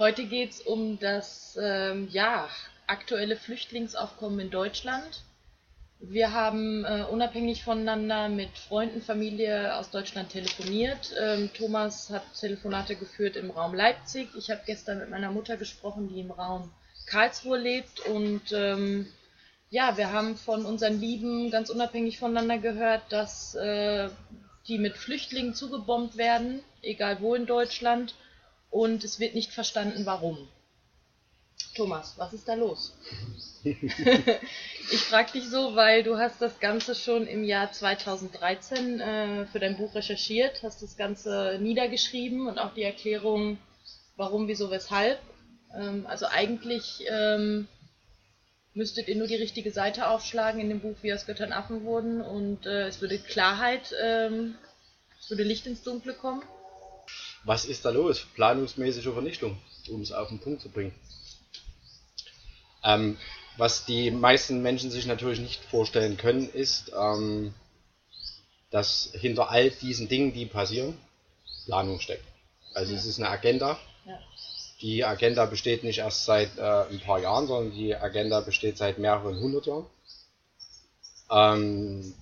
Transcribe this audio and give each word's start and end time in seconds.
Heute 0.00 0.24
geht 0.24 0.52
es 0.52 0.62
um 0.62 0.98
das 0.98 1.58
ähm, 1.60 2.08
ja, 2.10 2.48
aktuelle 2.86 3.36
Flüchtlingsaufkommen 3.36 4.40
in 4.40 4.50
Deutschland. 4.50 5.24
Wir 5.98 6.32
haben 6.32 6.86
äh, 6.86 7.04
unabhängig 7.10 7.64
voneinander 7.64 8.30
mit 8.30 8.48
Freunden, 8.56 9.02
Familie 9.02 9.76
aus 9.76 9.90
Deutschland 9.90 10.30
telefoniert. 10.30 11.14
Ähm, 11.20 11.50
Thomas 11.52 12.08
hat 12.08 12.22
Telefonate 12.32 12.96
geführt 12.96 13.36
im 13.36 13.50
Raum 13.50 13.74
Leipzig. 13.74 14.30
Ich 14.38 14.50
habe 14.50 14.62
gestern 14.64 15.00
mit 15.00 15.10
meiner 15.10 15.30
Mutter 15.32 15.58
gesprochen, 15.58 16.08
die 16.08 16.20
im 16.20 16.30
Raum 16.30 16.72
Karlsruhe 17.04 17.58
lebt. 17.58 18.00
Und 18.06 18.52
ähm, 18.52 19.06
ja, 19.68 19.98
wir 19.98 20.14
haben 20.14 20.38
von 20.38 20.64
unseren 20.64 20.98
Lieben 20.98 21.50
ganz 21.50 21.68
unabhängig 21.68 22.18
voneinander 22.18 22.56
gehört, 22.56 23.02
dass 23.10 23.54
äh, 23.54 24.08
die 24.66 24.78
mit 24.78 24.96
Flüchtlingen 24.96 25.54
zugebombt 25.54 26.16
werden, 26.16 26.62
egal 26.80 27.20
wo 27.20 27.34
in 27.34 27.44
Deutschland. 27.44 28.14
Und 28.70 29.04
es 29.04 29.18
wird 29.18 29.34
nicht 29.34 29.52
verstanden, 29.52 30.06
warum. 30.06 30.48
Thomas, 31.74 32.14
was 32.16 32.32
ist 32.32 32.48
da 32.48 32.54
los? 32.54 32.96
ich 33.64 35.00
frage 35.08 35.32
dich 35.32 35.48
so, 35.48 35.76
weil 35.76 36.02
du 36.02 36.18
hast 36.18 36.40
das 36.40 36.58
Ganze 36.58 36.94
schon 36.94 37.26
im 37.26 37.44
Jahr 37.44 37.70
2013 37.70 39.00
äh, 39.00 39.46
für 39.46 39.60
dein 39.60 39.76
Buch 39.76 39.94
recherchiert, 39.94 40.62
hast 40.62 40.82
das 40.82 40.96
Ganze 40.96 41.58
niedergeschrieben 41.60 42.48
und 42.48 42.58
auch 42.58 42.74
die 42.74 42.82
Erklärung, 42.82 43.58
warum, 44.16 44.48
wieso, 44.48 44.70
weshalb. 44.70 45.20
Ähm, 45.74 46.06
also 46.06 46.26
eigentlich 46.26 47.04
ähm, 47.08 47.68
müsstet 48.74 49.08
ihr 49.08 49.16
nur 49.16 49.26
die 49.26 49.36
richtige 49.36 49.70
Seite 49.70 50.08
aufschlagen 50.08 50.60
in 50.60 50.68
dem 50.68 50.80
Buch, 50.80 50.96
wie 51.02 51.12
aus 51.12 51.26
Göttern 51.26 51.52
Affen 51.52 51.84
wurden 51.84 52.20
und 52.20 52.66
äh, 52.66 52.88
es 52.88 53.00
würde 53.00 53.18
Klarheit, 53.18 53.94
ähm, 54.02 54.56
es 55.20 55.30
würde 55.30 55.44
Licht 55.44 55.66
ins 55.66 55.82
Dunkle 55.82 56.14
kommen. 56.14 56.42
Was 57.44 57.64
ist 57.64 57.84
da 57.84 57.90
los? 57.90 58.26
Planungsmäßige 58.34 59.12
Vernichtung, 59.12 59.58
um 59.88 60.02
es 60.02 60.12
auf 60.12 60.28
den 60.28 60.38
Punkt 60.38 60.60
zu 60.60 60.68
bringen. 60.68 60.94
Ähm, 62.84 63.16
was 63.56 63.84
die 63.84 64.10
meisten 64.10 64.62
Menschen 64.62 64.90
sich 64.90 65.06
natürlich 65.06 65.40
nicht 65.40 65.62
vorstellen 65.64 66.16
können, 66.16 66.48
ist, 66.48 66.92
ähm, 66.98 67.54
dass 68.70 69.10
hinter 69.14 69.50
all 69.50 69.70
diesen 69.70 70.08
Dingen, 70.08 70.32
die 70.32 70.46
passieren, 70.46 70.96
Planung 71.66 72.00
steckt. 72.00 72.24
Also 72.74 72.92
ja. 72.92 72.98
es 72.98 73.06
ist 73.06 73.18
eine 73.18 73.28
Agenda. 73.28 73.78
Ja. 74.06 74.18
Die 74.80 75.04
Agenda 75.04 75.44
besteht 75.46 75.84
nicht 75.84 75.98
erst 75.98 76.24
seit 76.24 76.56
äh, 76.56 76.84
ein 76.90 77.00
paar 77.00 77.18
Jahren, 77.18 77.46
sondern 77.46 77.74
die 77.74 77.94
Agenda 77.94 78.40
besteht 78.40 78.78
seit 78.78 78.98
mehreren 78.98 79.38
hundert 79.40 79.66
Jahren. 79.66 79.86
Ähm, 81.30 82.14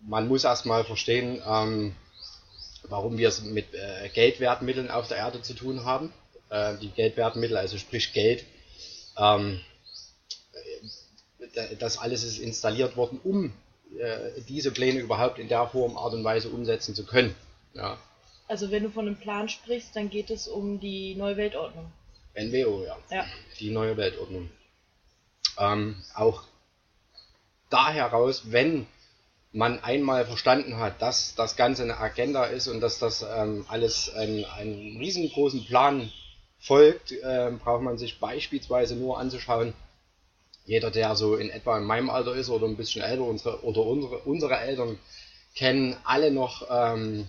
man 0.00 0.28
muss 0.28 0.44
erstmal 0.44 0.84
verstehen, 0.84 1.42
ähm, 1.46 1.94
warum 2.88 3.18
wir 3.18 3.28
es 3.28 3.42
mit 3.42 3.72
äh, 3.74 4.08
Geldwertmitteln 4.08 4.90
auf 4.90 5.08
der 5.08 5.18
Erde 5.18 5.42
zu 5.42 5.54
tun 5.54 5.84
haben. 5.84 6.12
Äh, 6.50 6.76
die 6.78 6.90
Geldwertmittel, 6.90 7.56
also 7.56 7.78
sprich 7.78 8.12
Geld, 8.12 8.44
ähm, 9.18 9.60
äh, 11.54 11.76
das 11.76 11.98
alles 11.98 12.24
ist 12.24 12.38
installiert 12.38 12.96
worden, 12.96 13.20
um 13.22 13.52
äh, 13.98 14.40
diese 14.48 14.70
Pläne 14.72 15.00
überhaupt 15.00 15.38
in 15.38 15.48
der 15.48 15.66
Form, 15.68 15.96
Art 15.96 16.14
und 16.14 16.24
Weise 16.24 16.48
umsetzen 16.48 16.94
zu 16.94 17.04
können. 17.04 17.34
Ja. 17.74 17.98
Also 18.48 18.70
wenn 18.70 18.82
du 18.82 18.90
von 18.90 19.06
einem 19.06 19.16
Plan 19.16 19.48
sprichst, 19.48 19.96
dann 19.96 20.10
geht 20.10 20.30
es 20.30 20.48
um 20.48 20.80
die 20.80 21.14
neue 21.14 21.36
Weltordnung. 21.36 21.90
NWO, 22.34 22.84
ja. 22.84 22.98
ja. 23.10 23.24
Die 23.58 23.70
neue 23.70 23.96
Weltordnung. 23.96 24.50
Ähm, 25.58 25.96
auch 26.14 26.42
da 27.70 27.90
heraus, 27.90 28.42
wenn 28.46 28.86
man 29.54 29.82
einmal 29.84 30.26
verstanden 30.26 30.78
hat, 30.78 31.00
dass 31.00 31.36
das 31.36 31.54
Ganze 31.54 31.84
eine 31.84 31.98
Agenda 31.98 32.44
ist 32.44 32.66
und 32.66 32.80
dass 32.80 32.98
das 32.98 33.22
ähm, 33.22 33.64
alles 33.68 34.12
einem, 34.12 34.44
einem 34.56 34.96
riesengroßen 34.96 35.64
Plan 35.66 36.10
folgt, 36.58 37.12
äh, 37.12 37.52
braucht 37.62 37.82
man 37.82 37.96
sich 37.96 38.18
beispielsweise 38.18 38.96
nur 38.96 39.18
anzuschauen, 39.18 39.72
jeder, 40.66 40.90
der 40.90 41.14
so 41.14 41.36
in 41.36 41.50
etwa 41.50 41.78
in 41.78 41.84
meinem 41.84 42.10
Alter 42.10 42.34
ist 42.34 42.48
oder 42.48 42.66
ein 42.66 42.76
bisschen 42.76 43.02
älter, 43.02 43.22
unsere, 43.22 43.62
oder 43.62 43.82
unsere, 43.82 44.18
unsere 44.20 44.56
Eltern 44.58 44.98
kennen 45.54 45.96
alle 46.02 46.32
noch 46.32 46.66
ähm, 46.68 47.28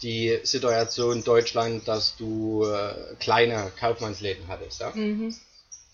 die 0.00 0.38
Situation 0.42 1.22
Deutschland, 1.22 1.86
dass 1.86 2.16
du 2.16 2.64
äh, 2.64 3.14
kleine 3.20 3.72
Kaufmannsläden 3.78 4.48
hattest. 4.48 4.80
Ja? 4.80 4.92
Mhm. 4.94 5.36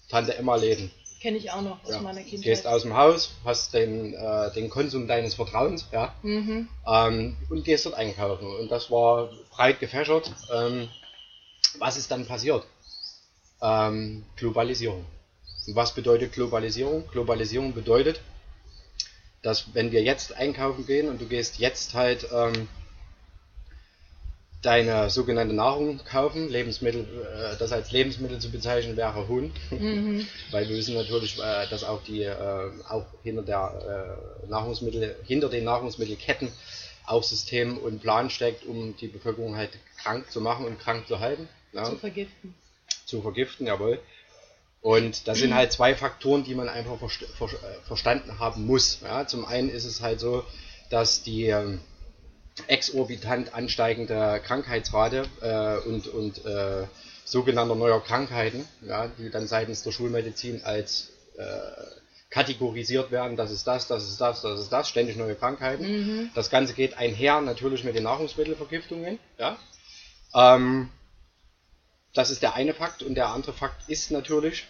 Tante 0.08 0.36
Emma 0.36 0.54
Läden 0.54 0.92
Kenne 1.24 1.38
ich 1.38 1.50
auch 1.50 1.62
noch 1.62 1.82
aus 1.84 1.92
ja. 1.92 2.00
meiner 2.02 2.20
Kindheit. 2.20 2.42
Gehst 2.42 2.66
aus 2.66 2.82
dem 2.82 2.94
Haus, 2.94 3.30
hast 3.46 3.72
den, 3.72 4.12
äh, 4.12 4.52
den 4.52 4.68
Konsum 4.68 5.08
deines 5.08 5.32
Vertrauens, 5.32 5.86
ja, 5.90 6.14
mhm. 6.22 6.68
ähm, 6.86 7.38
und 7.48 7.64
gehst 7.64 7.86
dort 7.86 7.94
einkaufen. 7.94 8.46
Und 8.46 8.70
das 8.70 8.90
war 8.90 9.30
breit 9.50 9.80
gefächert. 9.80 10.30
Ähm, 10.52 10.86
was 11.78 11.96
ist 11.96 12.10
dann 12.10 12.26
passiert? 12.26 12.66
Ähm, 13.62 14.26
Globalisierung. 14.36 15.06
Und 15.66 15.74
was 15.74 15.94
bedeutet 15.94 16.34
Globalisierung? 16.34 17.08
Globalisierung 17.10 17.72
bedeutet, 17.72 18.20
dass 19.40 19.72
wenn 19.72 19.92
wir 19.92 20.02
jetzt 20.02 20.36
einkaufen 20.36 20.84
gehen 20.84 21.08
und 21.08 21.22
du 21.22 21.26
gehst 21.26 21.56
jetzt 21.56 21.94
halt 21.94 22.28
ähm, 22.34 22.68
deine 24.64 25.10
sogenannte 25.10 25.54
Nahrung 25.54 26.00
kaufen. 26.04 26.48
Lebensmittel, 26.48 27.02
äh, 27.02 27.56
das 27.58 27.72
als 27.72 27.92
Lebensmittel 27.92 28.38
zu 28.38 28.50
bezeichnen 28.50 28.96
wäre 28.96 29.28
Huhn, 29.28 29.52
mhm. 29.70 30.26
weil 30.50 30.68
wir 30.68 30.76
wissen 30.76 30.94
natürlich, 30.94 31.38
äh, 31.38 31.66
dass 31.68 31.84
auch 31.84 32.02
die 32.02 32.22
äh, 32.22 32.70
auch 32.88 33.06
hinter 33.22 33.42
der 33.42 34.18
äh, 34.44 34.48
Nahrungsmittel, 34.48 35.16
hinter 35.24 35.48
den 35.48 35.64
Nahrungsmittelketten 35.64 36.50
auch 37.06 37.22
System 37.22 37.76
und 37.78 38.00
Plan 38.00 38.30
steckt, 38.30 38.64
um 38.64 38.96
die 38.96 39.08
Bevölkerung 39.08 39.56
halt 39.56 39.70
krank 40.02 40.30
zu 40.30 40.40
machen 40.40 40.64
und 40.64 40.78
krank 40.78 41.06
zu 41.06 41.20
halten. 41.20 41.48
Ja. 41.72 41.84
Zu 41.84 41.96
vergiften. 41.96 42.54
Zu 43.04 43.22
vergiften, 43.22 43.66
jawohl. 43.66 44.00
Und 44.80 45.28
das 45.28 45.38
sind 45.38 45.54
halt 45.54 45.72
zwei 45.72 45.94
Faktoren, 45.94 46.44
die 46.44 46.54
man 46.54 46.68
einfach 46.68 46.98
verst 46.98 47.24
ver 47.38 47.46
äh, 47.46 47.86
verstanden 47.86 48.38
haben 48.38 48.66
muss. 48.66 49.00
Ja, 49.02 49.26
zum 49.26 49.46
einen 49.46 49.70
ist 49.70 49.86
es 49.86 50.02
halt 50.02 50.20
so, 50.20 50.44
dass 50.90 51.22
die 51.22 51.46
ähm, 51.46 51.80
exorbitant 52.68 53.54
ansteigende 53.54 54.40
Krankheitsrate 54.44 55.24
äh, 55.40 55.88
und, 55.88 56.06
und 56.08 56.44
äh, 56.44 56.86
sogenannter 57.24 57.74
neuer 57.74 58.02
Krankheiten, 58.02 58.66
ja, 58.82 59.08
die 59.08 59.30
dann 59.30 59.46
seitens 59.46 59.82
der 59.82 59.92
Schulmedizin 59.92 60.62
als 60.64 61.10
äh, 61.36 61.42
kategorisiert 62.30 63.10
werden, 63.10 63.36
das 63.36 63.50
ist 63.50 63.66
das, 63.66 63.86
das 63.86 64.08
ist 64.08 64.20
das, 64.20 64.42
das 64.42 64.60
ist 64.60 64.70
das, 64.70 64.88
ständig 64.88 65.16
neue 65.16 65.34
Krankheiten. 65.34 65.84
Mhm. 65.84 66.30
Das 66.34 66.50
Ganze 66.50 66.74
geht 66.74 66.96
einher 66.98 67.40
natürlich 67.40 67.84
mit 67.84 67.94
den 67.94 68.04
Nahrungsmittelvergiftungen. 68.04 69.18
Ja. 69.38 69.56
Ähm, 70.34 70.90
das 72.12 72.30
ist 72.30 72.42
der 72.42 72.54
eine 72.54 72.74
Fakt 72.74 73.02
und 73.02 73.14
der 73.14 73.28
andere 73.28 73.52
Fakt 73.52 73.88
ist 73.88 74.10
natürlich, 74.10 74.66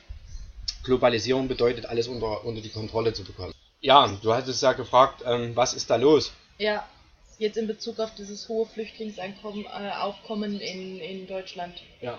Globalisierung 0.84 1.48
bedeutet 1.48 1.86
alles 1.86 2.08
unter, 2.08 2.44
unter 2.44 2.60
die 2.60 2.70
Kontrolle 2.70 3.12
zu 3.12 3.24
bekommen. 3.24 3.52
Ja, 3.80 4.08
du 4.22 4.32
hattest 4.32 4.62
ja 4.62 4.72
gefragt, 4.72 5.22
ähm, 5.26 5.54
was 5.54 5.74
ist 5.74 5.90
da 5.90 5.96
los? 5.96 6.32
Ja 6.58 6.86
jetzt 7.38 7.56
in 7.56 7.66
Bezug 7.66 7.98
auf 7.98 8.14
dieses 8.14 8.48
hohe 8.48 8.66
Flüchtlingseinkommen 8.66 9.64
äh, 9.64 9.90
Aufkommen 10.00 10.60
in, 10.60 10.98
in 10.98 11.26
Deutschland. 11.26 11.74
Ja. 12.00 12.18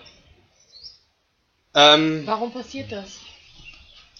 Ähm, 1.74 2.22
Warum 2.26 2.52
passiert 2.52 2.92
das? 2.92 3.20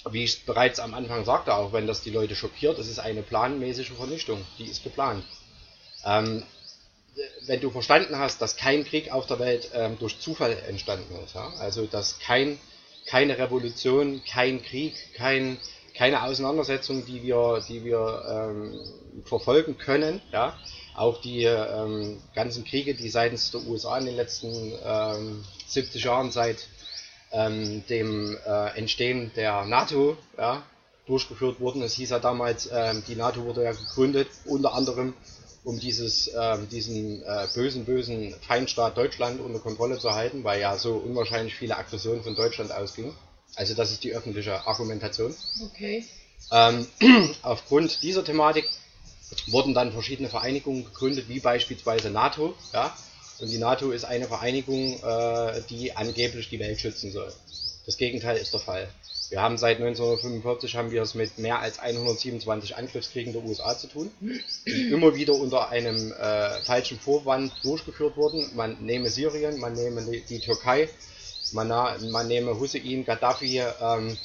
Wie 0.08 0.24
ich 0.24 0.44
bereits 0.44 0.78
am 0.78 0.94
Anfang 0.94 1.24
sagte, 1.24 1.54
auch 1.54 1.72
wenn 1.72 1.86
das 1.86 2.02
die 2.02 2.10
Leute 2.10 2.36
schockiert, 2.36 2.78
es 2.78 2.88
ist 2.88 2.98
eine 2.98 3.22
planmäßige 3.22 3.92
Vernichtung, 3.92 4.44
die 4.58 4.66
ist 4.66 4.84
geplant. 4.84 5.24
Ähm, 6.04 6.44
wenn 7.46 7.60
du 7.60 7.70
verstanden 7.70 8.18
hast, 8.18 8.42
dass 8.42 8.56
kein 8.56 8.84
Krieg 8.84 9.10
auf 9.10 9.26
der 9.26 9.38
Welt 9.38 9.70
ähm, 9.72 9.96
durch 9.98 10.20
Zufall 10.20 10.56
entstanden 10.68 11.16
ist, 11.24 11.34
ja? 11.34 11.52
also 11.58 11.86
dass 11.86 12.18
kein, 12.18 12.58
keine 13.06 13.38
Revolution, 13.38 14.22
kein 14.24 14.62
Krieg, 14.62 14.94
kein, 15.14 15.58
keine 15.94 16.22
Auseinandersetzung, 16.22 17.06
die 17.06 17.22
wir, 17.22 17.64
die 17.68 17.84
wir 17.84 18.22
ähm, 18.28 18.78
verfolgen 19.24 19.78
können, 19.78 20.20
ja, 20.30 20.58
auch 20.96 21.20
die 21.20 21.44
ähm, 21.44 22.20
ganzen 22.34 22.64
Kriege, 22.64 22.94
die 22.94 23.08
seitens 23.08 23.50
der 23.50 23.62
USA 23.66 23.98
in 23.98 24.06
den 24.06 24.16
letzten 24.16 24.72
ähm, 24.84 25.44
70 25.66 26.04
Jahren 26.04 26.30
seit 26.30 26.66
ähm, 27.32 27.84
dem 27.88 28.36
äh, 28.46 28.78
Entstehen 28.78 29.30
der 29.36 29.64
NATO 29.64 30.16
ja, 30.38 30.62
durchgeführt 31.06 31.60
wurden. 31.60 31.82
Es 31.82 31.94
hieß 31.94 32.10
ja 32.10 32.18
damals, 32.18 32.70
ähm, 32.72 33.02
die 33.06 33.16
NATO 33.16 33.44
wurde 33.44 33.64
ja 33.64 33.72
gegründet, 33.72 34.28
unter 34.44 34.74
anderem 34.74 35.14
um 35.64 35.80
dieses, 35.80 36.28
äh, 36.28 36.58
diesen 36.70 37.22
äh, 37.24 37.48
bösen, 37.52 37.84
bösen 37.84 38.34
Feindstaat 38.46 38.96
Deutschland 38.96 39.40
unter 39.40 39.58
Kontrolle 39.58 39.98
zu 39.98 40.14
halten, 40.14 40.44
weil 40.44 40.60
ja 40.60 40.78
so 40.78 40.94
unwahrscheinlich 40.94 41.56
viele 41.56 41.76
Aggressionen 41.76 42.22
von 42.22 42.36
Deutschland 42.36 42.70
ausgingen. 42.70 43.12
Also 43.56 43.74
das 43.74 43.90
ist 43.90 44.04
die 44.04 44.14
öffentliche 44.14 44.66
Argumentation. 44.66 45.34
Okay. 45.64 46.04
Ähm, 46.52 46.86
aufgrund 47.42 48.02
dieser 48.02 48.24
Thematik 48.24 48.68
wurden 49.48 49.74
dann 49.74 49.92
verschiedene 49.92 50.28
Vereinigungen 50.28 50.84
gegründet, 50.84 51.28
wie 51.28 51.40
beispielsweise 51.40 52.10
NATO. 52.10 52.54
Ja? 52.72 52.96
Und 53.38 53.50
die 53.50 53.58
NATO 53.58 53.90
ist 53.90 54.04
eine 54.04 54.26
Vereinigung, 54.26 55.02
äh, 55.02 55.60
die 55.68 55.94
angeblich 55.94 56.48
die 56.48 56.58
Welt 56.58 56.80
schützen 56.80 57.12
soll. 57.12 57.32
Das 57.84 57.96
Gegenteil 57.96 58.36
ist 58.36 58.52
der 58.52 58.60
Fall. 58.60 58.88
Wir 59.28 59.42
haben 59.42 59.58
seit 59.58 59.78
1945 59.78 60.76
haben 60.76 60.92
wir 60.92 61.02
es 61.02 61.14
mit 61.14 61.38
mehr 61.38 61.58
als 61.58 61.80
127 61.80 62.76
Angriffskriegen 62.76 63.32
der 63.32 63.44
USA 63.44 63.76
zu 63.76 63.88
tun, 63.88 64.10
die 64.66 64.90
immer 64.92 65.16
wieder 65.16 65.34
unter 65.34 65.68
einem 65.70 66.12
äh, 66.12 66.60
falschen 66.62 66.98
Vorwand 66.98 67.52
durchgeführt 67.64 68.16
wurden. 68.16 68.48
Man 68.54 68.84
nehme 68.84 69.10
Syrien, 69.10 69.58
man 69.58 69.72
nehme 69.72 70.02
die 70.28 70.38
Türkei, 70.38 70.88
man, 71.52 71.68
man 72.10 72.28
nehme 72.28 72.58
Hussein, 72.58 73.04
Gaddafi, 73.04 73.62
ähm, 73.80 74.16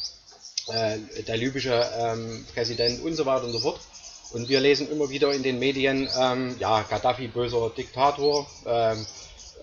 äh, 0.68 0.98
der 1.28 1.38
libysche 1.38 1.84
ähm, 1.98 2.46
Präsident 2.54 3.04
und 3.04 3.16
so 3.16 3.26
weiter 3.26 3.46
und 3.46 3.54
so 3.54 3.60
fort. 3.60 3.80
Und 4.34 4.48
wir 4.48 4.60
lesen 4.60 4.90
immer 4.90 5.10
wieder 5.10 5.34
in 5.34 5.44
den 5.44 5.60
Medien, 5.60 6.10
ähm, 6.18 6.56
ja, 6.60 6.84
Gaddafi, 6.84 7.28
böser 7.28 7.72
Diktator, 7.76 8.48
ähm, 8.66 9.06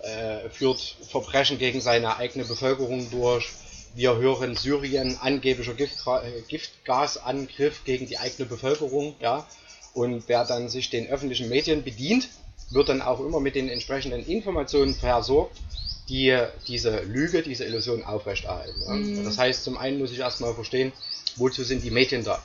äh, 0.03 0.49
führt 0.49 0.79
Verbrechen 1.09 1.57
gegen 1.57 1.81
seine 1.81 2.17
eigene 2.17 2.45
Bevölkerung 2.45 3.09
durch. 3.09 3.49
Wir 3.95 4.15
hören 4.17 4.55
Syrien, 4.55 5.17
angeblicher 5.19 5.73
Giftga 5.73 6.21
äh, 6.21 6.41
Giftgasangriff 6.47 7.83
gegen 7.83 8.05
die 8.05 8.19
eigene 8.19 8.47
Bevölkerung, 8.47 9.15
ja. 9.19 9.47
Und 9.93 10.23
wer 10.27 10.45
dann 10.45 10.69
sich 10.69 10.91
den 10.91 11.07
öffentlichen 11.07 11.49
Medien 11.49 11.83
bedient, 11.83 12.29
wird 12.69 12.89
dann 12.89 13.01
auch 13.01 13.19
immer 13.19 13.39
mit 13.39 13.55
den 13.55 13.69
entsprechenden 13.69 14.23
Informationen 14.25 14.93
versorgt, 14.93 15.57
die 16.07 16.37
diese 16.67 17.01
Lüge, 17.01 17.41
diese 17.41 17.65
Illusion 17.65 18.03
aufrechterhalten. 18.03 18.79
Mhm. 18.87 19.25
Das 19.25 19.37
heißt, 19.39 19.63
zum 19.63 19.77
einen 19.77 19.97
muss 19.97 20.11
ich 20.11 20.19
erstmal 20.19 20.53
verstehen, 20.53 20.91
wozu 21.35 21.63
sind 21.63 21.83
die 21.83 21.91
Medien 21.91 22.23
da? 22.23 22.41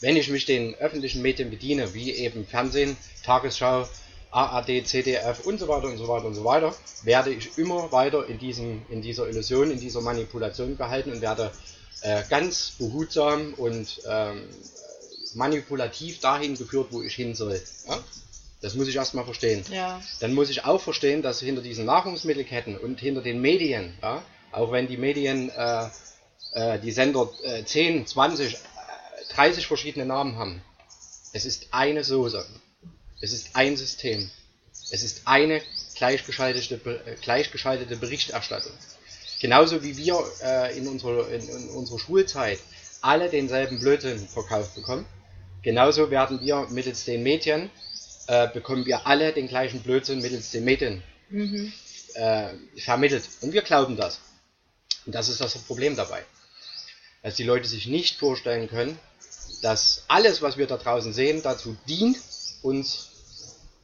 Wenn 0.00 0.16
ich 0.16 0.28
mich 0.28 0.44
den 0.44 0.74
öffentlichen 0.76 1.22
Medien 1.22 1.50
bediene, 1.50 1.94
wie 1.94 2.12
eben 2.12 2.46
Fernsehen, 2.46 2.96
Tagesschau, 3.24 3.88
ARD, 4.30 4.86
CDF 4.86 5.46
und 5.46 5.58
so 5.58 5.68
weiter 5.68 5.86
und 5.86 5.96
so 5.96 6.08
weiter 6.08 6.26
und 6.26 6.34
so 6.34 6.44
weiter, 6.44 6.74
werde 7.04 7.30
ich 7.30 7.56
immer 7.56 7.92
weiter 7.92 8.26
in, 8.26 8.38
diesem, 8.38 8.82
in 8.90 9.00
dieser 9.00 9.28
Illusion, 9.28 9.70
in 9.70 9.78
dieser 9.78 10.00
Manipulation 10.00 10.76
gehalten 10.76 11.12
und 11.12 11.20
werde 11.20 11.52
äh, 12.02 12.22
ganz 12.28 12.72
behutsam 12.78 13.54
und 13.54 14.02
ähm, 14.08 14.48
manipulativ 15.34 16.20
dahin 16.20 16.56
geführt, 16.56 16.88
wo 16.90 17.02
ich 17.02 17.14
hin 17.14 17.34
soll. 17.34 17.60
Ja? 17.88 17.98
Das 18.60 18.74
muss 18.74 18.88
ich 18.88 18.96
erstmal 18.96 19.24
verstehen. 19.24 19.62
Ja. 19.70 20.00
Dann 20.20 20.32
muss 20.32 20.50
ich 20.50 20.64
auch 20.64 20.80
verstehen, 20.80 21.22
dass 21.22 21.40
hinter 21.40 21.62
diesen 21.62 21.84
Nahrungsmittelketten 21.84 22.76
und 22.76 22.98
hinter 22.98 23.20
den 23.20 23.40
Medien, 23.40 23.94
ja, 24.02 24.22
auch 24.52 24.72
wenn 24.72 24.88
die 24.88 24.96
Medien 24.96 25.50
äh, 25.50 25.88
äh, 26.52 26.78
die 26.78 26.90
Sender 26.90 27.28
äh, 27.42 27.64
10, 27.64 28.06
20, 28.06 28.56
30 29.34 29.66
verschiedene 29.66 30.06
Namen 30.06 30.36
haben, 30.36 30.62
es 31.32 31.44
ist 31.44 31.68
eine 31.72 32.04
Soße. 32.04 32.46
Es 33.20 33.32
ist 33.32 33.56
ein 33.56 33.76
System. 33.76 34.30
Es 34.90 35.02
ist 35.02 35.22
eine 35.24 35.60
gleichgeschaltete, 35.96 36.74
äh, 37.06 37.16
gleichgeschaltete 37.20 37.96
Berichterstattung. 37.96 38.72
Genauso 39.40 39.82
wie 39.82 39.96
wir 39.96 40.22
äh, 40.42 40.78
in, 40.78 40.86
unserer, 40.86 41.28
in, 41.28 41.48
in 41.48 41.68
unserer 41.70 41.98
Schulzeit 41.98 42.58
alle 43.00 43.28
denselben 43.28 43.80
Blödsinn 43.80 44.28
verkauft 44.28 44.74
bekommen, 44.74 45.06
genauso 45.62 46.10
werden 46.10 46.40
wir 46.40 46.66
mittels 46.70 47.04
den 47.04 47.22
Medien, 47.22 47.70
äh, 48.26 48.48
bekommen 48.48 48.86
wir 48.86 49.06
alle 49.06 49.32
den 49.32 49.48
gleichen 49.48 49.80
Blödsinn 49.80 50.20
mittels 50.22 50.50
den 50.50 50.64
Medien 50.64 51.02
mhm. 51.28 51.72
äh, 52.14 52.50
vermittelt. 52.76 53.28
Und 53.40 53.52
wir 53.52 53.62
glauben 53.62 53.96
das. 53.96 54.20
Und 55.04 55.14
das 55.14 55.28
ist 55.28 55.40
das 55.40 55.58
Problem 55.58 55.96
dabei. 55.96 56.24
Dass 57.24 57.34
die 57.34 57.42
Leute 57.42 57.66
sich 57.66 57.86
nicht 57.88 58.18
vorstellen 58.18 58.68
können, 58.68 58.96
dass 59.62 60.04
alles, 60.06 60.42
was 60.42 60.56
wir 60.56 60.68
da 60.68 60.76
draußen 60.76 61.12
sehen, 61.12 61.42
dazu 61.42 61.76
dient, 61.88 62.18
uns 62.62 63.08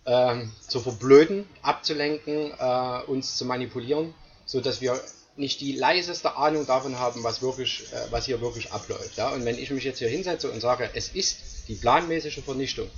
ähm, 0.07 0.53
zu 0.69 0.81
verblöden, 0.81 1.47
abzulenken, 1.63 2.53
äh, 2.59 3.03
uns 3.07 3.37
zu 3.37 3.45
manipulieren, 3.45 4.15
so 4.47 4.61
dass 4.61 4.81
wir 4.81 5.01
nicht 5.37 5.61
die 5.61 5.73
leiseste 5.73 6.37
Ahnung 6.37 6.67
davon 6.67 6.99
haben, 6.99 7.25
was 7.25 7.43
wirklich, 7.43 7.93
äh, 7.93 8.13
was 8.13 8.27
hier 8.27 8.41
wirklich 8.41 8.73
abläuft. 8.73 9.17
Ja? 9.17 9.31
Und 9.31 9.45
wenn 9.45 9.59
ich 9.59 9.71
mich 9.71 9.85
jetzt 9.85 9.99
hier 9.99 10.09
hinsetze 10.09 10.51
und 10.51 10.61
sage, 10.61 10.91
es 10.95 11.09
ist 11.09 11.39
die 11.69 11.75
planmäßige 11.75 12.41
Vernichtung, 12.45 12.89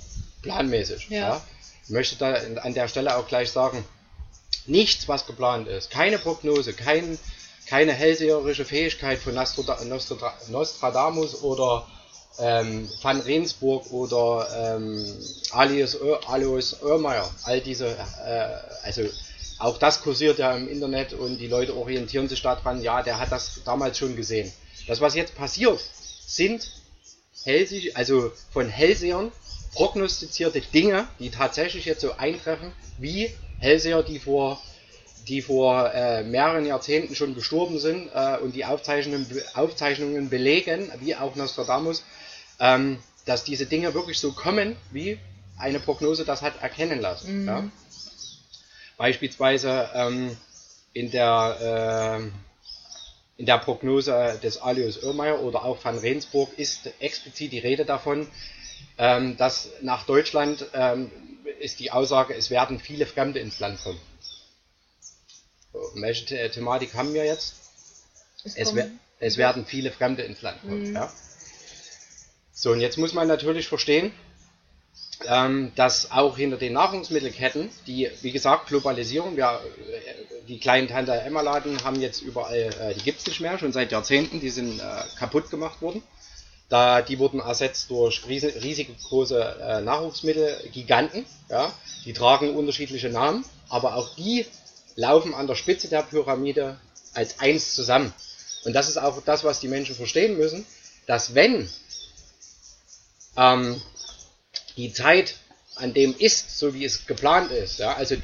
planmäßig, 0.41 1.09
ja. 1.09 1.19
ja 1.19 1.41
ich 1.85 1.89
möchte 1.89 2.15
da 2.15 2.33
an 2.61 2.73
der 2.73 2.87
Stelle 2.87 3.17
auch 3.17 3.27
gleich 3.27 3.51
sagen, 3.51 3.83
nichts, 4.65 5.07
was 5.07 5.25
geplant 5.25 5.67
ist, 5.67 5.89
keine 5.89 6.17
Prognose, 6.17 6.73
kein, 6.73 7.17
keine 7.73 7.93
hellseherische 7.93 8.65
Fähigkeit 8.65 9.17
von 9.17 9.33
Nostradamus 9.33 11.41
oder 11.41 11.87
ähm, 12.37 12.87
Van 13.01 13.19
Rensburg 13.19 13.91
oder 13.91 14.77
ähm, 14.77 15.03
Alias, 15.49 15.97
Alois 16.27 16.75
Oermeier, 16.83 17.27
all 17.45 17.61
diese, 17.61 17.87
äh, 17.87 18.83
also 18.83 19.01
auch 19.57 19.79
das 19.79 20.03
kursiert 20.03 20.37
ja 20.37 20.55
im 20.55 20.69
Internet 20.69 21.13
und 21.13 21.39
die 21.39 21.47
Leute 21.47 21.75
orientieren 21.75 22.29
sich 22.29 22.43
daran, 22.43 22.79
ja, 22.83 23.01
der 23.01 23.19
hat 23.19 23.31
das 23.31 23.61
damals 23.65 23.97
schon 23.97 24.15
gesehen. 24.15 24.53
Das, 24.85 25.01
was 25.01 25.15
jetzt 25.15 25.33
passiert, 25.33 25.79
sind 26.27 26.69
Hellsich, 27.43 27.97
also 27.97 28.31
von 28.51 28.69
Hellsehern 28.69 29.31
prognostizierte 29.73 30.61
Dinge, 30.61 31.07
die 31.17 31.31
tatsächlich 31.31 31.85
jetzt 31.85 32.01
so 32.01 32.11
eintreffen, 32.11 32.71
wie 32.99 33.31
Hellseher, 33.57 34.03
die 34.03 34.19
vor, 34.19 34.61
die 35.27 35.41
vor 35.41 35.93
äh, 35.93 36.23
mehreren 36.23 36.65
Jahrzehnten 36.65 37.15
schon 37.15 37.35
gestorben 37.35 37.79
sind 37.79 38.09
äh, 38.13 38.37
und 38.37 38.55
die 38.55 38.65
Aufzeichnungen, 38.65 39.25
Aufzeichnungen 39.53 40.29
belegen, 40.29 40.91
wie 40.99 41.15
auch 41.15 41.35
Nostradamus, 41.35 42.03
ähm, 42.59 42.99
dass 43.25 43.43
diese 43.43 43.65
Dinge 43.65 43.93
wirklich 43.93 44.19
so 44.19 44.33
kommen, 44.33 44.75
wie 44.91 45.17
eine 45.57 45.79
Prognose 45.79 46.25
das 46.25 46.41
hat 46.41 46.61
erkennen 46.61 46.99
lassen. 46.99 47.41
Mhm. 47.41 47.47
Ja? 47.47 47.63
Beispielsweise 48.97 49.89
ähm, 49.93 50.37
in, 50.93 51.11
der, 51.11 52.21
äh, 52.21 53.39
in 53.39 53.45
der 53.45 53.57
Prognose 53.59 54.39
des 54.43 54.61
Alius 54.61 54.97
Irrmeier 54.97 55.41
oder 55.41 55.63
auch 55.63 55.83
van 55.83 55.97
Rensburg 55.97 56.49
ist 56.57 56.89
explizit 56.99 57.51
die 57.51 57.59
Rede 57.59 57.85
davon, 57.85 58.27
ähm, 58.97 59.37
dass 59.37 59.69
nach 59.81 60.05
Deutschland 60.05 60.65
ähm, 60.73 61.11
ist 61.59 61.79
die 61.79 61.91
Aussage, 61.91 62.35
es 62.35 62.49
werden 62.49 62.79
viele 62.79 63.05
Fremde 63.05 63.39
ins 63.39 63.59
Land 63.59 63.81
kommen. 63.81 63.99
Welche 65.95 66.25
The 66.25 66.49
Thematik 66.49 66.93
haben 66.93 67.13
wir 67.13 67.25
jetzt? 67.25 67.55
Es, 68.43 68.55
es, 68.57 68.73
es, 69.19 69.37
werden 69.37 69.65
viele 69.65 69.91
Fremde 69.91 70.23
ins 70.23 70.41
Land 70.41 70.61
kommen. 70.61 70.89
Mhm. 70.89 70.95
Ja? 70.95 71.11
So, 72.53 72.71
und 72.71 72.81
jetzt 72.81 72.97
muss 72.97 73.13
man 73.13 73.27
natürlich 73.27 73.67
verstehen, 73.67 74.11
ähm, 75.27 75.71
dass 75.75 76.11
auch 76.11 76.37
hinter 76.37 76.57
den 76.57 76.73
Nahrungsmittelketten, 76.73 77.69
die, 77.87 78.09
wie 78.21 78.31
gesagt, 78.31 78.67
Globalisierung, 78.67 79.37
wir, 79.37 79.61
äh, 79.89 80.47
die 80.47 80.59
kleinen 80.59 80.87
Tante 80.87 81.13
Emma-Laden 81.13 81.83
haben 81.83 81.99
jetzt 82.01 82.21
überall, 82.21 82.69
äh, 82.79 82.93
die 82.93 83.03
gibt 83.03 83.19
es 83.19 83.27
nicht 83.27 83.39
mehr, 83.39 83.57
schon 83.57 83.71
seit 83.71 83.91
Jahrzehnten, 83.91 84.39
die 84.39 84.49
sind 84.49 84.79
äh, 84.79 84.83
kaputt 85.17 85.49
gemacht 85.49 85.81
worden. 85.81 86.03
Da, 86.69 87.01
die 87.01 87.19
wurden 87.19 87.39
ersetzt 87.39 87.89
durch 87.89 88.27
riesig, 88.27 88.63
riesige 88.63 88.93
große 88.93 89.57
äh, 89.61 89.81
Nahrungsmittelgiganten, 89.81 91.25
ja, 91.49 91.71
die 92.05 92.13
tragen 92.13 92.55
unterschiedliche 92.55 93.09
Namen, 93.09 93.45
aber 93.69 93.95
auch 93.95 94.15
die 94.15 94.45
laufen 94.95 95.33
an 95.33 95.47
der 95.47 95.55
Spitze 95.55 95.87
der 95.87 96.03
Pyramide 96.03 96.77
als 97.13 97.39
eins 97.39 97.73
zusammen. 97.73 98.13
Und 98.65 98.73
das 98.73 98.89
ist 98.89 98.97
auch 98.97 99.21
das, 99.23 99.43
was 99.43 99.59
die 99.59 99.67
Menschen 99.67 99.95
verstehen 99.95 100.37
müssen, 100.37 100.65
dass 101.05 101.35
wenn 101.35 101.69
ähm, 103.37 103.79
die 104.77 104.93
Zeit 104.93 105.35
an 105.75 105.93
dem 105.93 106.15
ist, 106.17 106.57
so 106.57 106.73
wie 106.73 106.85
es 106.85 107.05
geplant 107.05 107.51
ist. 107.51 107.77
Ja? 107.79 107.93
Also 107.93 108.15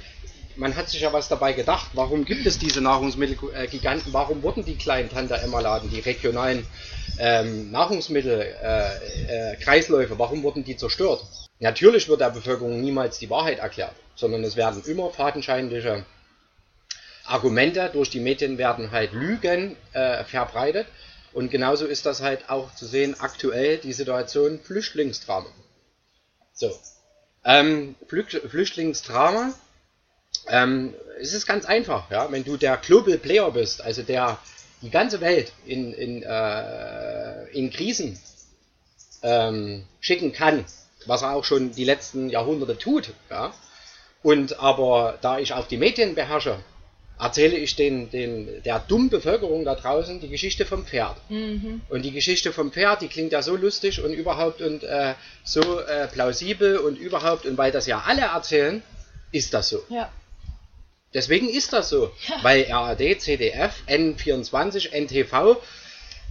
man 0.56 0.76
hat 0.76 0.90
sich 0.90 1.02
ja 1.02 1.14
was 1.14 1.28
dabei 1.28 1.54
gedacht. 1.54 1.92
Warum 1.94 2.26
gibt 2.26 2.46
es 2.46 2.60
diese 2.60 2.82
Nahrungsmittelgiganten? 2.82 4.14
Warum 4.14 4.44
wurden 4.44 4.64
die 4.66 4.76
kleinen 4.76 5.10
Tante 5.10 5.34
Emma 5.36 5.62
Laden, 5.62 5.90
die 5.90 6.02
regionalen 6.02 6.68
ähm, 7.18 7.72
Nahrungsmittelkreisläufe, 7.72 10.12
äh, 10.12 10.16
äh, 10.16 10.20
warum 10.20 10.44
wurden 10.44 10.64
die 10.64 10.78
zerstört? 10.78 11.26
Natürlich 11.60 12.08
wird 12.08 12.22
der 12.22 12.30
Bevölkerung 12.30 12.80
niemals 12.82 13.18
die 13.20 13.30
Wahrheit 13.30 13.60
erklärt, 13.60 13.94
sondern 14.16 14.44
es 14.44 14.56
werden 14.56 14.82
immer 14.86 15.10
fadenscheinliche 15.10 16.06
Argumente 17.30 17.90
durch 17.92 18.10
die 18.10 18.20
Medien 18.20 18.58
werden 18.58 18.92
halt 18.92 19.14
Lügen 19.14 19.76
äh, 19.94 20.24
verbreitet 20.24 20.88
und 21.34 21.52
genauso 21.52 21.86
ist 21.86 22.06
das 22.06 22.22
halt 22.22 22.50
auch 22.50 22.74
zu 22.76 22.86
sehen 22.86 23.16
aktuell 23.20 23.78
die 23.78 23.94
Situation 23.94 24.60
Flüchtlingsdrama. 24.60 25.50
So. 26.54 26.78
Ähm, 27.46 27.96
Flüchtlingsdrama 28.08 29.54
ähm, 30.48 30.94
es 31.20 31.34
ist 31.34 31.46
ganz 31.46 31.66
einfach, 31.66 32.10
ja, 32.10 32.32
wenn 32.32 32.44
du 32.44 32.58
der 32.58 32.78
Global 32.78 33.18
Player 33.18 33.52
bist, 33.52 33.82
also 33.82 34.02
der 34.02 34.40
die 34.82 34.90
ganze 34.90 35.20
Welt 35.20 35.52
in, 35.66 35.94
in, 35.94 36.24
äh, 36.24 37.46
in 37.50 37.70
Krisen 37.70 38.18
ähm, 39.22 39.86
schicken 40.00 40.32
kann, 40.32 40.66
was 41.06 41.22
er 41.22 41.36
auch 41.36 41.44
schon 41.44 41.74
die 41.74 41.84
letzten 41.84 42.30
Jahrhunderte 42.30 42.78
tut, 42.78 43.14
ja, 43.30 43.54
und 44.24 44.60
aber 44.60 45.18
da 45.22 45.40
ich 45.40 45.54
auch 45.54 45.68
die 45.68 45.78
Medien 45.78 46.16
beherrsche, 46.16 46.58
erzähle 47.20 47.58
ich 47.58 47.76
den, 47.76 48.10
den, 48.10 48.64
der 48.64 48.80
dummen 48.80 49.10
Bevölkerung 49.10 49.66
da 49.66 49.76
draußen 49.76 50.22
die 50.22 50.30
Geschichte 50.30 50.66
vom 50.66 50.86
Pferd. 50.86 51.18
Mhm. 51.30 51.82
Und 51.90 52.04
die 52.04 52.12
Geschichte 52.12 52.54
vom 52.54 52.72
Pferd, 52.72 53.02
die 53.02 53.10
klingt 53.10 53.34
ja 53.34 53.42
so 53.42 53.56
lustig 53.56 54.02
und 54.02 54.14
überhaupt 54.14 54.62
und 54.62 54.84
äh, 54.84 55.14
so 55.44 55.82
äh, 55.82 56.08
plausibel 56.08 56.78
und 56.78 56.98
überhaupt, 56.98 57.46
und 57.46 57.58
weil 57.58 57.72
das 57.72 57.88
ja 57.88 58.04
alle 58.06 58.22
erzählen, 58.22 58.82
ist 59.32 59.54
das 59.54 59.70
so. 59.70 59.84
Ja. 59.90 60.10
Deswegen 61.14 61.50
ist 61.50 61.74
das 61.74 61.90
so. 61.90 62.12
Ja. 62.28 62.36
Weil 62.42 62.68
RAD, 62.70 63.20
CDF, 63.20 63.74
N24, 63.88 64.92
NTV, 64.92 65.58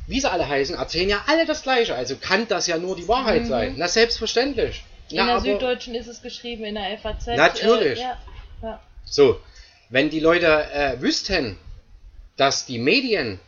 wie 0.07 0.21
sie 0.21 0.30
alle 0.30 0.49
heißen, 0.49 0.76
erzählen 0.76 1.11
ja 1.11 1.25
alle 1.26 1.45
das 1.45 1.62
Gleiche. 1.62 1.95
Also 1.95 2.16
kann 2.16 2.49
das 2.49 2.66
ja 2.66 2.78
nur 2.78 2.97
die 2.97 3.09
Wahrheit 3.09 3.42
mhm. 3.42 3.49
sein. 3.49 3.75
Na, 3.76 3.88
selbstverständlich. 3.88 4.85
In 5.11 5.18
Na, 5.18 5.26
der 5.26 5.40
Süddeutschen 5.40 5.95
ist 5.95 6.07
es 6.07 6.23
geschrieben, 6.23 6.64
in 6.64 6.76
der 6.76 6.97
FAZ. 6.99 7.26
Natürlich. 7.26 7.99
Äh, 7.99 8.02
ja. 8.02 8.18
Ja. 8.62 8.80
So, 9.04 9.40
wenn 9.90 10.11
die 10.11 10.21
Leute 10.21 10.71
äh, 10.73 11.00
wüssten, 11.00 11.57
dass 12.37 12.66
die 12.66 12.78
Medien 12.78 13.40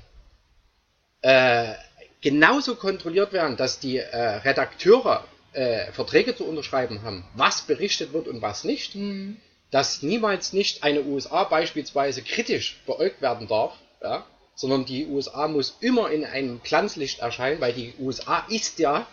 äh, 1.23 1.75
genauso 2.21 2.77
kontrolliert 2.77 3.33
werden, 3.33 3.57
dass 3.57 3.81
die 3.81 3.99
äh, 3.99 4.17
Redakteure 4.17 5.25
äh, 5.53 5.93
Verträge 5.93 6.37
zu 6.37 6.45
unterschreiben 6.45 7.03
haben, 7.03 7.25
was 7.35 7.63
berichtet 7.63 8.13
wird 8.13 8.29
und 8.29 8.43
was 8.43 8.65
nicht, 8.65 8.95
mhm. 8.95 9.37
dass 9.71 10.03
niemals 10.03 10.53
nicht 10.53 10.83
eine 10.83 11.03
USA 11.03 11.45
beispielsweise 11.45 12.23
kritisch 12.23 12.81
beäugt 12.87 13.21
werden 13.23 13.49
darf, 13.49 13.75
ja, 14.03 14.25
sondern 14.55 14.85
die 14.85 15.07
USA 15.07 15.49
muss 15.49 15.77
immer 15.81 16.11
in 16.11 16.25
einem 16.25 16.63
Glanzlicht 16.63 17.21
erscheinen, 17.21 17.61
weil 17.61 17.73
die 17.73 17.95
USA 17.99 18.47
ist 18.49 18.79
ja 18.79 19.07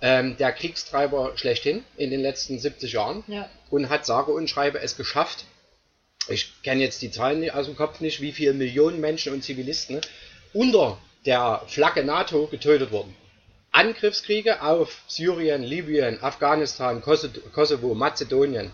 ähm, 0.00 0.36
der 0.36 0.52
Kriegstreiber 0.52 1.32
schlechthin 1.36 1.84
in 1.96 2.10
den 2.10 2.20
letzten 2.20 2.58
70 2.58 2.92
Jahren 2.92 3.24
ja. 3.26 3.48
und 3.70 3.88
hat 3.88 4.06
sage 4.06 4.32
und 4.32 4.48
schreibe 4.48 4.80
es 4.80 4.96
geschafft. 4.96 5.44
Ich 6.28 6.62
kenne 6.62 6.82
jetzt 6.82 7.02
die 7.02 7.10
Zahlen 7.10 7.48
aus 7.50 7.66
dem 7.66 7.76
Kopf 7.76 8.00
nicht, 8.00 8.20
wie 8.20 8.32
viele 8.32 8.52
Millionen 8.52 9.00
Menschen 9.00 9.32
und 9.32 9.42
Zivilisten 9.42 10.00
unter 10.52 10.98
der 11.26 11.62
Flagge 11.66 12.04
NATO 12.04 12.46
getötet 12.46 12.90
wurden. 12.90 13.14
Angriffskriege 13.72 14.62
auf 14.62 15.02
Syrien, 15.06 15.62
Libyen, 15.62 16.22
Afghanistan, 16.22 17.02
Kosovo, 17.02 17.94
Mazedonien 17.94 18.70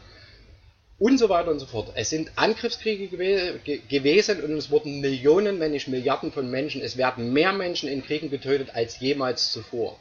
und 0.99 1.19
so 1.19 1.29
weiter 1.29 1.51
und 1.51 1.59
so 1.59 1.67
fort. 1.67 1.93
Es 1.97 2.11
sind 2.11 2.31
Angriffskriege 2.37 3.09
gew 3.09 3.79
gewesen 3.89 4.43
und 4.43 4.53
es 4.53 4.71
wurden 4.71 5.01
Millionen, 5.01 5.59
wenn 5.61 5.73
nicht 5.73 5.89
Milliarden 5.89 6.33
von 6.33 6.51
Menschen, 6.51 6.81
es 6.81 6.97
werden 6.97 7.33
mehr 7.33 7.53
Menschen 7.53 7.89
in 7.89 8.05
Kriegen 8.05 8.31
getötet 8.31 8.71
als 8.75 9.01
jemals 9.01 9.53
zuvor. 9.53 9.99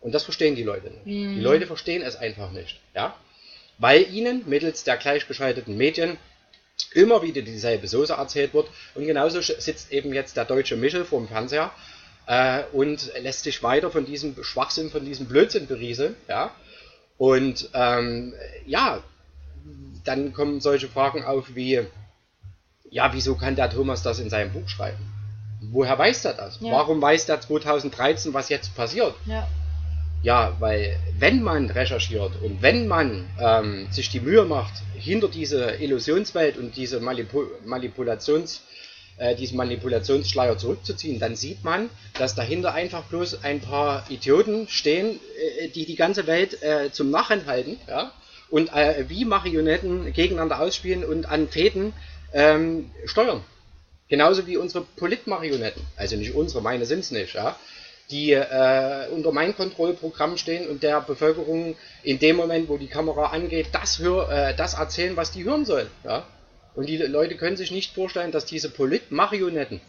Und 0.00 0.12
das 0.12 0.24
verstehen 0.24 0.56
die 0.56 0.64
Leute 0.64 0.90
nicht. 0.90 1.06
Mhm. 1.06 1.36
Die 1.36 1.40
Leute 1.40 1.66
verstehen 1.66 2.02
es 2.02 2.16
einfach 2.16 2.50
nicht. 2.50 2.80
Ja? 2.94 3.16
Weil 3.78 4.12
ihnen 4.12 4.42
mittels 4.46 4.84
der 4.84 4.96
gleichgeschalteten 4.96 5.76
Medien 5.76 6.18
immer 6.92 7.22
wieder 7.22 7.42
dieselbe 7.42 7.88
Soße 7.88 8.14
erzählt 8.14 8.54
wird. 8.54 8.68
Und 8.94 9.06
genauso 9.06 9.40
sitzt 9.40 9.92
eben 9.92 10.12
jetzt 10.12 10.36
der 10.36 10.44
deutsche 10.44 10.76
Michel 10.76 11.04
vorm 11.04 11.28
Fernseher 11.28 11.70
äh, 12.26 12.62
und 12.72 13.12
lässt 13.20 13.44
sich 13.44 13.62
weiter 13.62 13.90
von 13.90 14.04
diesem 14.04 14.42
Schwachsinn, 14.42 14.90
von 14.90 15.04
diesem 15.04 15.26
Blödsinn 15.26 15.66
berieseln. 15.66 16.16
Ja? 16.28 16.50
Und 17.18 17.70
ähm, 17.74 18.34
ja, 18.66 19.02
dann 20.04 20.32
kommen 20.32 20.60
solche 20.60 20.88
Fragen 20.88 21.24
auf 21.24 21.54
wie, 21.54 21.80
ja, 22.90 23.12
wieso 23.12 23.36
kann 23.36 23.56
der 23.56 23.70
Thomas 23.70 24.02
das 24.02 24.18
in 24.18 24.30
seinem 24.30 24.52
Buch 24.52 24.68
schreiben? 24.68 25.10
Woher 25.70 25.98
weiß 25.98 26.24
er 26.26 26.34
das? 26.34 26.58
Ja. 26.60 26.72
Warum 26.72 27.00
weiß 27.00 27.26
der 27.26 27.40
2013, 27.40 28.34
was 28.34 28.48
jetzt 28.48 28.74
passiert? 28.74 29.14
Ja. 29.24 29.48
Ja, 30.24 30.56
weil 30.58 30.96
wenn 31.18 31.42
man 31.42 31.68
recherchiert 31.68 32.32
und 32.40 32.62
wenn 32.62 32.88
man 32.88 33.28
ähm, 33.38 33.88
sich 33.90 34.08
die 34.08 34.20
Mühe 34.20 34.46
macht, 34.46 34.72
hinter 34.94 35.28
diese 35.28 35.72
Illusionswelt 35.74 36.56
und 36.56 36.78
diese 36.78 36.98
Manipu 36.98 37.44
Manipulations, 37.66 38.62
äh, 39.18 39.34
diesen 39.34 39.58
Manipulationsschleier 39.58 40.56
zurückzuziehen, 40.56 41.20
dann 41.20 41.36
sieht 41.36 41.62
man, 41.62 41.90
dass 42.14 42.34
dahinter 42.34 42.72
einfach 42.72 43.02
bloß 43.02 43.44
ein 43.44 43.60
paar 43.60 44.06
Idioten 44.08 44.66
stehen, 44.66 45.20
äh, 45.60 45.68
die 45.68 45.84
die 45.84 45.94
ganze 45.94 46.26
Welt 46.26 46.62
äh, 46.62 46.90
zum 46.90 47.10
Narren 47.10 47.44
halten 47.44 47.78
ja? 47.86 48.10
und 48.48 48.72
äh, 48.72 49.04
wie 49.08 49.26
Marionetten 49.26 50.10
gegeneinander 50.14 50.58
ausspielen 50.58 51.04
und 51.04 51.26
an 51.26 51.48
Fäden 51.48 51.92
ähm, 52.32 52.90
steuern. 53.04 53.44
Genauso 54.08 54.46
wie 54.46 54.56
unsere 54.56 54.86
Politmarionetten. 54.96 55.82
Also 55.96 56.16
nicht 56.16 56.34
unsere, 56.34 56.62
meine 56.62 56.86
sind 56.86 57.00
es 57.00 57.10
nicht. 57.10 57.34
Ja? 57.34 57.56
Die 58.10 58.32
äh, 58.32 59.08
unter 59.10 59.32
mein 59.32 59.56
Kontrollprogramm 59.56 60.36
stehen 60.36 60.68
und 60.68 60.82
der 60.82 61.00
Bevölkerung 61.00 61.76
in 62.02 62.18
dem 62.18 62.36
Moment, 62.36 62.68
wo 62.68 62.76
die 62.76 62.86
Kamera 62.86 63.26
angeht, 63.26 63.68
das, 63.72 63.98
hör, 63.98 64.30
äh, 64.30 64.54
das 64.54 64.74
erzählen, 64.74 65.16
was 65.16 65.32
die 65.32 65.44
hören 65.44 65.64
sollen. 65.64 65.88
Ja? 66.04 66.26
Und 66.74 66.88
die 66.88 66.96
Leute 66.98 67.36
können 67.36 67.56
sich 67.56 67.70
nicht 67.70 67.94
vorstellen, 67.94 68.32
dass 68.32 68.44
diese 68.44 68.68
Polit-Marionetten 68.68 69.80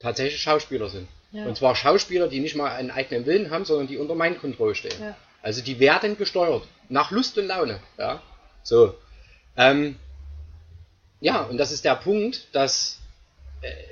tatsächlich 0.00 0.40
Schauspieler 0.40 0.88
sind. 0.88 1.08
Ja. 1.32 1.46
Und 1.46 1.56
zwar 1.56 1.74
Schauspieler, 1.76 2.28
die 2.28 2.40
nicht 2.40 2.56
mal 2.56 2.72
einen 2.72 2.90
eigenen 2.90 3.26
Willen 3.26 3.50
haben, 3.50 3.64
sondern 3.64 3.86
die 3.86 3.98
unter 3.98 4.14
mein 4.14 4.38
Kontroll 4.38 4.74
stehen. 4.74 5.00
Ja. 5.00 5.16
Also 5.42 5.62
die 5.62 5.78
werden 5.78 6.16
gesteuert. 6.16 6.62
Nach 6.88 7.10
Lust 7.10 7.36
und 7.38 7.46
Laune. 7.46 7.80
Ja, 7.98 8.22
so. 8.62 8.94
Ähm, 9.56 9.96
ja, 11.20 11.42
und 11.42 11.58
das 11.58 11.70
ist 11.70 11.84
der 11.84 11.96
Punkt, 11.96 12.48
dass 12.52 13.00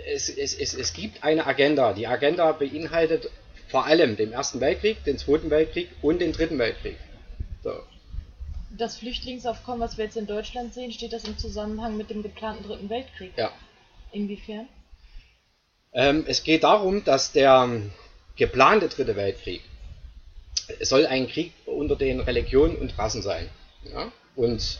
es, 0.06 0.28
es, 0.28 0.54
es, 0.54 0.74
es 0.74 0.92
gibt 0.92 1.22
eine 1.22 1.46
Agenda. 1.46 1.92
Die 1.92 2.06
Agenda 2.06 2.52
beinhaltet 2.52 3.30
vor 3.68 3.86
allem 3.86 4.16
den 4.16 4.32
Ersten 4.32 4.60
Weltkrieg, 4.60 5.02
den 5.04 5.18
Zweiten 5.18 5.50
Weltkrieg 5.50 5.88
und 6.02 6.20
den 6.20 6.32
Dritten 6.32 6.58
Weltkrieg. 6.58 6.96
So. 7.62 7.72
Das 8.76 8.98
Flüchtlingsaufkommen, 8.98 9.80
was 9.80 9.98
wir 9.98 10.06
jetzt 10.06 10.16
in 10.16 10.26
Deutschland 10.26 10.74
sehen, 10.74 10.92
steht 10.92 11.12
das 11.12 11.24
im 11.24 11.38
Zusammenhang 11.38 11.96
mit 11.96 12.10
dem 12.10 12.22
geplanten 12.22 12.64
Dritten 12.64 12.90
Weltkrieg? 12.90 13.32
Ja. 13.36 13.52
Inwiefern? 14.12 14.68
Ähm, 15.92 16.24
es 16.26 16.42
geht 16.42 16.64
darum, 16.64 17.04
dass 17.04 17.32
der 17.32 17.82
geplante 18.36 18.88
Dritte 18.88 19.16
Weltkrieg 19.16 19.62
soll 20.80 21.06
ein 21.06 21.28
Krieg 21.28 21.52
unter 21.66 21.96
den 21.96 22.20
Religionen 22.20 22.76
und 22.76 22.96
Rassen 22.98 23.22
sein. 23.22 23.48
Ja? 23.84 24.12
Und 24.36 24.78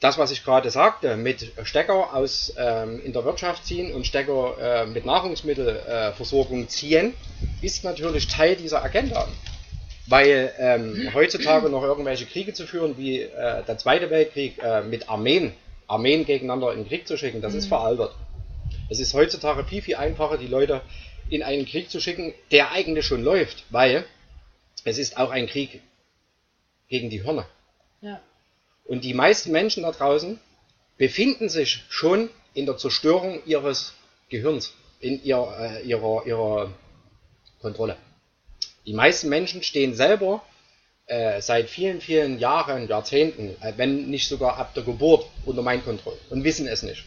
das, 0.00 0.18
was 0.18 0.30
ich 0.30 0.44
gerade 0.44 0.70
sagte, 0.70 1.16
mit 1.16 1.52
Stecker 1.62 2.14
aus 2.14 2.52
ähm, 2.58 3.00
in 3.02 3.12
der 3.12 3.24
Wirtschaft 3.24 3.64
ziehen 3.64 3.94
und 3.94 4.06
Stecker 4.06 4.56
äh, 4.60 4.86
mit 4.86 5.06
Nahrungsmittelversorgung 5.06 6.64
äh, 6.64 6.68
ziehen, 6.68 7.14
ist 7.62 7.82
natürlich 7.82 8.28
Teil 8.28 8.56
dieser 8.56 8.84
Agenda. 8.84 9.26
Weil 10.06 10.52
ähm, 10.58 11.10
heutzutage 11.14 11.68
noch 11.68 11.82
irgendwelche 11.82 12.26
Kriege 12.26 12.52
zu 12.52 12.66
führen, 12.66 12.96
wie 12.96 13.22
äh, 13.22 13.64
der 13.64 13.78
Zweite 13.78 14.10
Weltkrieg 14.10 14.62
äh, 14.62 14.82
mit 14.82 15.08
Armeen, 15.08 15.52
Armeen 15.88 16.24
gegeneinander 16.26 16.72
in 16.72 16.80
den 16.80 16.88
Krieg 16.88 17.08
zu 17.08 17.16
schicken, 17.16 17.40
das 17.40 17.54
mhm. 17.54 17.58
ist 17.58 17.66
veraltet. 17.66 18.10
Es 18.88 19.00
ist 19.00 19.14
heutzutage 19.14 19.64
viel, 19.64 19.82
viel 19.82 19.96
einfacher, 19.96 20.36
die 20.36 20.46
Leute 20.46 20.82
in 21.28 21.42
einen 21.42 21.66
Krieg 21.66 21.90
zu 21.90 22.00
schicken, 22.00 22.34
der 22.52 22.70
eigentlich 22.70 23.04
schon 23.04 23.24
läuft, 23.24 23.64
weil 23.70 24.04
es 24.84 24.98
ist 24.98 25.16
auch 25.16 25.30
ein 25.30 25.48
Krieg 25.48 25.80
gegen 26.88 27.10
die 27.10 27.24
Hörner. 27.24 27.46
Ja. 28.00 28.20
Und 28.86 29.04
die 29.04 29.14
meisten 29.14 29.52
Menschen 29.52 29.82
da 29.82 29.92
draußen 29.92 30.38
befinden 30.96 31.48
sich 31.48 31.84
schon 31.88 32.30
in 32.54 32.66
der 32.66 32.76
Zerstörung 32.76 33.40
ihres 33.44 33.94
Gehirns, 34.28 34.72
in 35.00 35.22
ihr, 35.22 35.36
äh, 35.58 35.86
ihrer, 35.86 36.26
ihrer 36.26 36.70
Kontrolle. 37.60 37.96
Die 38.86 38.94
meisten 38.94 39.28
Menschen 39.28 39.62
stehen 39.62 39.94
selber 39.94 40.42
äh, 41.06 41.40
seit 41.40 41.68
vielen, 41.68 42.00
vielen 42.00 42.38
Jahren, 42.38 42.88
Jahrzehnten, 42.88 43.56
äh, 43.60 43.72
wenn 43.76 44.08
nicht 44.08 44.28
sogar 44.28 44.56
ab 44.56 44.74
der 44.74 44.84
Geburt 44.84 45.26
unter 45.44 45.62
Kontrolle 45.78 46.18
und 46.30 46.44
wissen 46.44 46.66
es 46.66 46.82
nicht. 46.82 47.04